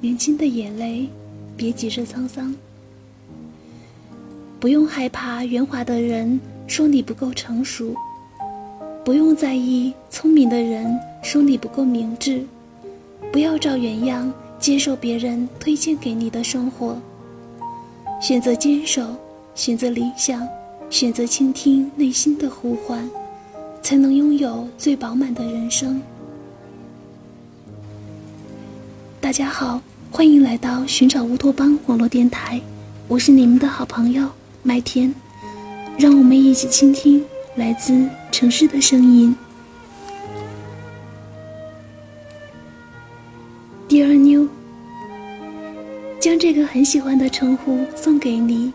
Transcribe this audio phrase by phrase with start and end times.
[0.00, 1.08] 年轻的眼泪，
[1.56, 2.54] 别急着沧桑。
[4.60, 6.38] 不用害怕圆滑的人
[6.68, 7.96] 说你不够成熟，
[9.04, 12.44] 不用在意聪明的人说你不够明智。
[13.32, 16.96] 不要照原样接受别人推荐给你的生活。
[18.20, 19.16] 选择坚守，
[19.56, 20.46] 选择理想，
[20.90, 23.10] 选择倾听内心的呼唤，
[23.82, 26.00] 才能拥有最饱满的人生。
[29.28, 29.78] 大家好，
[30.10, 32.58] 欢迎来到寻找乌托邦网络电台，
[33.08, 34.26] 我是你们的好朋友
[34.62, 35.14] 麦田，
[35.98, 37.22] 让我们一起倾听
[37.54, 39.36] 来自城市的声音。
[43.86, 44.48] Dear New，
[46.18, 48.72] 将这个很喜欢的称呼送给你，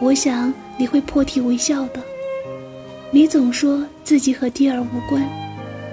[0.00, 2.02] 我想你会破涕为笑的。
[3.12, 5.22] 你总说自己和第二无关，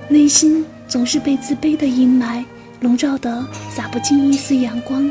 [0.10, 2.44] 内心总是被自卑的阴霾。
[2.82, 5.10] 笼罩的洒不进一丝阳光。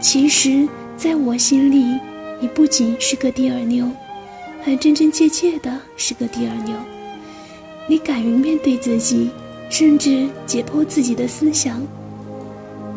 [0.00, 2.00] 其实，在我心里，
[2.40, 3.86] 你不仅是个第二妞，
[4.62, 6.74] 还真真切切的是个第二妞。
[7.86, 9.30] 你敢于面对自己，
[9.68, 11.82] 甚至解剖自己的思想。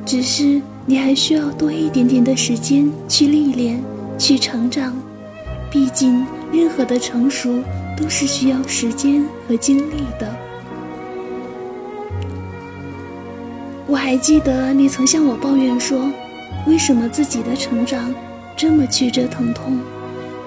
[0.05, 3.83] 只是你还需要多一点点的时间去历练，
[4.17, 4.95] 去成长。
[5.69, 7.61] 毕竟，任何的成熟
[7.97, 10.48] 都是需要时间和精力的。
[13.89, 16.11] 我还记得你曾向我抱怨说，
[16.67, 18.13] 为什么自己的成长
[18.55, 19.79] 这么曲折疼痛？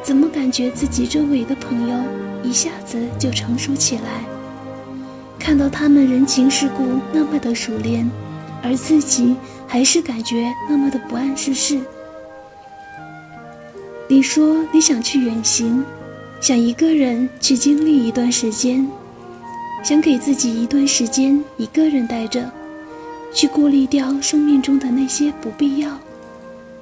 [0.01, 1.97] 怎么感觉自己周围的朋友
[2.45, 4.25] 一下子就成熟起来？
[5.41, 8.09] 看到他们人情世故那么的熟练，
[8.63, 9.35] 而自己
[9.67, 11.81] 还是感觉那么的不谙世事。
[14.07, 15.85] 你说你想去远行，
[16.41, 18.87] 想一个人去经历一段时间，
[19.83, 22.48] 想给自己一段时间一个人待着。
[23.34, 25.91] 去过滤掉生命中的那些不必要，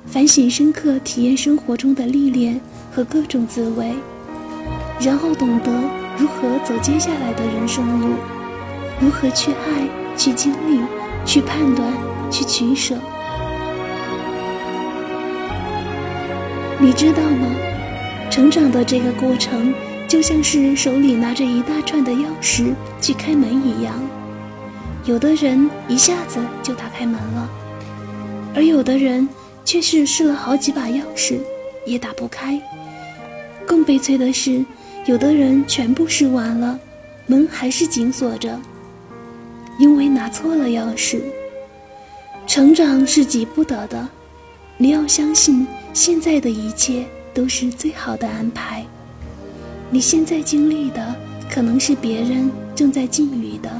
[0.07, 2.61] 反省深刻体验生活中的历练
[2.93, 3.95] 和各种滋味，
[5.01, 5.71] 然后懂得
[6.19, 8.17] 如何走接下来的人生路，
[9.01, 10.81] 如何去爱、去经历、
[11.25, 11.93] 去判断、
[12.31, 12.97] 去取舍。
[16.79, 17.47] 你知道吗？
[18.31, 19.73] 成长的这个过程，
[20.09, 23.95] 就像是手里拿着一大串的钥匙去开门一样。
[25.05, 27.51] 有的人一下子就打开门了，
[28.55, 29.27] 而有的人
[29.65, 31.39] 却是试了好几把钥匙
[31.87, 32.61] 也打不开。
[33.67, 34.65] 更悲催的是，
[35.07, 36.79] 有的人全部试完了，
[37.27, 38.61] 门还是紧锁着，
[39.79, 41.23] 因为拿错了钥匙。
[42.47, 44.07] 成长是急不得的，
[44.77, 48.85] 你要相信，现在的一切都是最好的安排。
[49.89, 51.15] 你现在经历的，
[51.51, 53.71] 可能是别人正在经历的。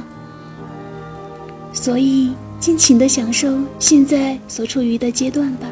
[1.73, 5.67] 所以，尽情的享受现在所处于的阶段吧。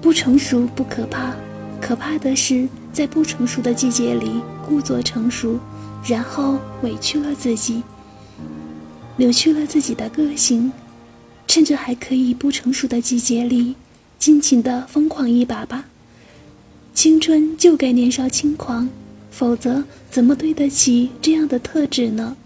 [0.00, 1.34] 不成熟不可怕，
[1.80, 5.58] 可怕的是在不成熟的季节里故作成熟，
[6.06, 7.82] 然后委屈了自己，
[9.16, 10.72] 扭曲了自己的个性。
[11.46, 13.76] 趁着还可以不成熟的季节里，
[14.18, 15.84] 尽情的疯狂一把吧。
[16.94, 18.88] 青春就该年少轻狂，
[19.30, 22.36] 否则怎么对得起这样的特质呢？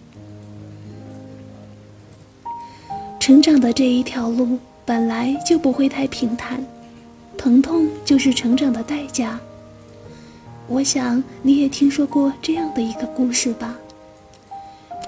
[3.29, 6.65] 成长的这一条路本来就不会太平坦，
[7.37, 9.39] 疼痛就是成长的代价。
[10.67, 13.77] 我想你也听说过这样的一个故事吧？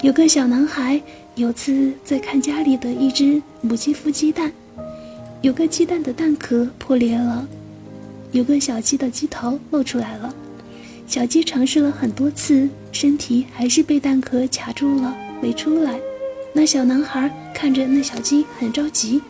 [0.02, 1.00] 有个小男孩
[1.34, 4.52] 有次在看家里的一只母鸡孵鸡蛋，
[5.40, 7.48] 有个鸡蛋的蛋壳破裂了，
[8.32, 10.34] 有个小鸡的鸡头露出来了。
[11.06, 15.98] 小鸡尝试了很多次，身体还是被蛋壳卡住了，没出来。
[16.52, 19.22] 那小男孩看着那小鸡很着急，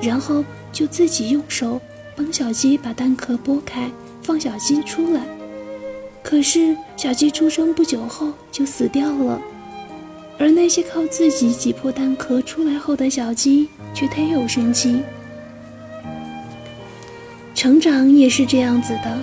[0.00, 1.80] 然后就自己用手
[2.16, 3.90] 帮小鸡把蛋壳剥开，
[4.22, 5.20] 放小鸡出来。
[6.22, 9.40] 可是小鸡出生不久后就死掉了，
[10.38, 15.02] 而那些靠自己挤破蛋壳出来后的小鸡却忒有生机。
[17.54, 19.22] 成长也是这样子的，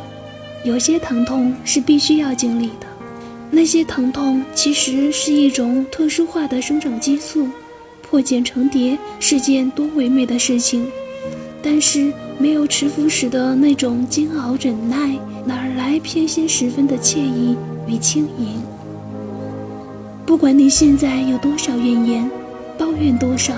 [0.63, 2.88] 有些疼痛是必须要经历的。
[3.51, 7.47] 那些疼痛其实是一种特殊化的生长激素，
[8.01, 10.85] 破茧成蝶是件多唯美的事情，
[11.61, 17.57] 但是没有持服时的那种煎熬忍耐，哪来偏心十分的惬意
[17.87, 18.61] 与轻盈？
[20.25, 22.29] 不管你现在有多少怨言，
[22.77, 23.53] 抱怨多少，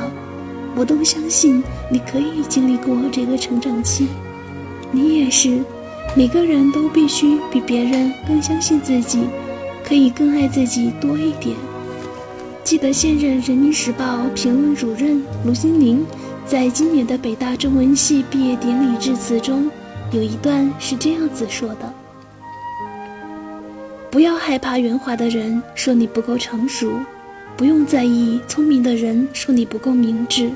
[0.75, 1.61] 我都相信
[1.91, 4.07] 你可以经历过这个成长期。
[4.89, 5.59] 你也是，
[6.15, 9.19] 每个人都必须比别人更相信自己。
[9.91, 11.53] 可以更爱自己多一点。
[12.63, 16.05] 记得现任《人民时报》评论主任卢新林
[16.45, 19.69] 在今年的北大中文系毕业典礼致辞中，
[20.13, 21.93] 有一段是这样子说的
[24.09, 26.93] ：“不要害怕圆滑的人说你不够成熟，
[27.57, 30.49] 不用在意聪明的人说你不够明智，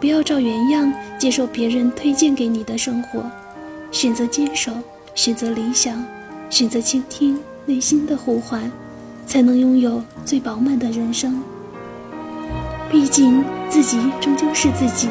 [0.00, 3.24] 不要照原样接受别人推荐给你的生活，
[3.92, 4.72] 选择坚守，
[5.14, 6.04] 选择理想，
[6.50, 8.70] 选择倾听内心的呼唤。”
[9.26, 11.42] 才能拥有最饱满的人生。
[12.90, 15.08] 毕竟自己终究是自己，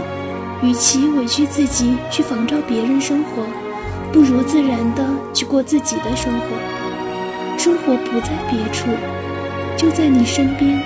[0.61, 3.43] 与其委屈自己去仿照别人生活，
[4.13, 5.03] 不如自然的
[5.33, 7.57] 去过自己的生活。
[7.57, 8.87] 生活不在别处，
[9.75, 10.79] 就在你身边。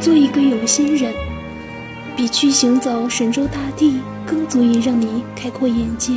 [0.00, 1.12] 做一个有心人，
[2.16, 6.14] 比去行走神州大地更足以让你开阔眼界。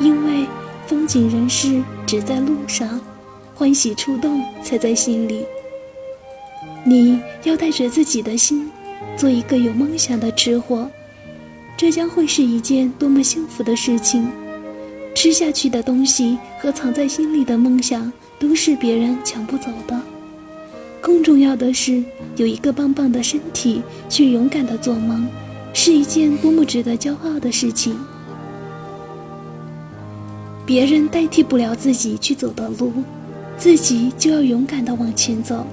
[0.00, 0.44] 因为
[0.88, 3.00] 风景人事只在路上。
[3.60, 5.44] 欢喜触动才在心里。
[6.82, 8.70] 你要带着自己的心，
[9.18, 10.88] 做一个有梦想的吃货，
[11.76, 14.26] 这将会是一件多么幸福的事情！
[15.14, 20.00] 吃下去的东西和藏在心里的梦想，都是别人抢不走的。
[20.98, 22.02] 更重要的是，
[22.36, 25.28] 有一个棒棒的身体去勇敢的做梦，
[25.74, 27.94] 是一件多么值得骄傲的事情。
[30.64, 32.90] 别人代替不了自己去走的路。
[33.60, 35.66] 自己就要勇敢地往前走，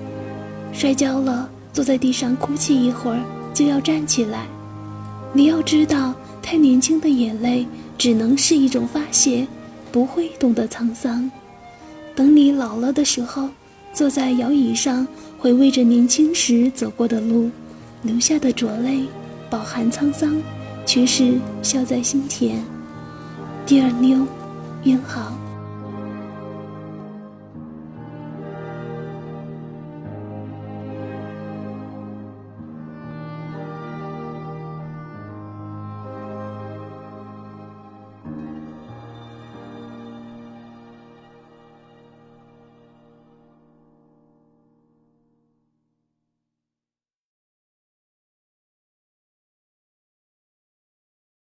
[0.74, 3.20] 摔跤了，坐在地上哭泣一会儿，
[3.54, 4.46] 就要站起来。
[5.32, 7.66] 你要知道，太年轻的眼泪
[7.98, 9.48] 只能是一种发泄，
[9.90, 11.32] 不会懂得沧桑。
[12.14, 13.48] 等你老了的时候，
[13.94, 15.08] 坐在摇椅上，
[15.40, 17.50] 回味着年轻时走过的路，
[18.02, 19.06] 留下的浊泪，
[19.50, 20.36] 饱含沧桑，
[20.86, 22.62] 却是笑在心田。
[23.66, 24.28] Dear 妞，
[24.84, 25.32] 愿好。